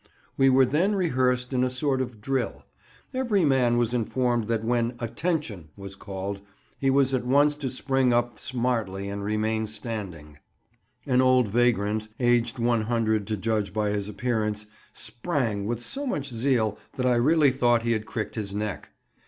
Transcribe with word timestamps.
We 0.35 0.49
were 0.49 0.65
then 0.65 0.95
rehearsed 0.95 1.53
in 1.53 1.63
a 1.63 1.69
sort 1.69 2.01
of 2.01 2.21
drill: 2.21 2.65
every 3.13 3.45
man 3.45 3.77
was 3.77 3.93
informed 3.93 4.47
that 4.47 4.63
when 4.63 4.95
"attention" 4.97 5.69
was 5.77 5.95
called 5.95 6.41
he 6.79 6.89
was 6.89 7.13
at 7.13 7.23
once 7.23 7.55
to 7.57 7.69
"spring" 7.69 8.11
up 8.11 8.39
smartly 8.39 9.09
and 9.09 9.23
remain 9.23 9.67
standing—an 9.67 11.21
old 11.21 11.49
vagrant, 11.49 12.07
aged 12.19 12.57
100 12.57 13.27
to 13.27 13.37
judge 13.37 13.73
by 13.75 13.91
his 13.91 14.09
appearance, 14.09 14.65
"sprang" 14.91 15.67
with 15.67 15.83
so 15.83 16.07
much 16.07 16.31
zeal 16.33 16.79
that 16.95 17.05
I 17.05 17.13
really 17.13 17.51
thought 17.51 17.83
he 17.83 17.91
had 17.91 18.07
cricked 18.07 18.33
his 18.33 18.55
neck. 18.55 18.89